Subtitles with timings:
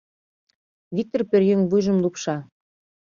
[0.95, 2.37] —Виктыр пӧръеҥ вуйжым лупша.